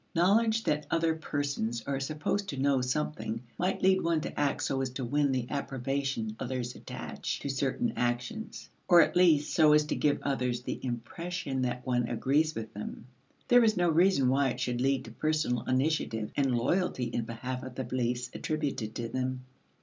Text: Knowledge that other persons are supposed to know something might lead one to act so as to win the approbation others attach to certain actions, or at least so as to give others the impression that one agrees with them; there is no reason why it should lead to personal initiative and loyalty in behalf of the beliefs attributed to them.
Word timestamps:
Knowledge 0.15 0.63
that 0.63 0.87
other 0.89 1.13
persons 1.13 1.83
are 1.85 1.99
supposed 1.99 2.49
to 2.49 2.57
know 2.57 2.81
something 2.81 3.43
might 3.59 3.83
lead 3.83 4.01
one 4.01 4.19
to 4.21 4.39
act 4.39 4.63
so 4.63 4.81
as 4.81 4.89
to 4.89 5.05
win 5.05 5.31
the 5.31 5.45
approbation 5.51 6.35
others 6.39 6.73
attach 6.73 7.39
to 7.41 7.49
certain 7.49 7.93
actions, 7.95 8.67
or 8.87 9.01
at 9.01 9.15
least 9.15 9.53
so 9.53 9.73
as 9.73 9.85
to 9.85 9.95
give 9.95 10.17
others 10.23 10.61
the 10.63 10.83
impression 10.83 11.61
that 11.61 11.85
one 11.85 12.07
agrees 12.09 12.55
with 12.55 12.73
them; 12.73 13.05
there 13.47 13.63
is 13.63 13.77
no 13.77 13.89
reason 13.89 14.27
why 14.27 14.49
it 14.49 14.59
should 14.59 14.81
lead 14.81 15.05
to 15.05 15.11
personal 15.11 15.61
initiative 15.65 16.31
and 16.35 16.57
loyalty 16.57 17.03
in 17.03 17.23
behalf 17.23 17.61
of 17.61 17.75
the 17.75 17.83
beliefs 17.83 18.31
attributed 18.33 18.95
to 18.95 19.07
them. 19.07 19.45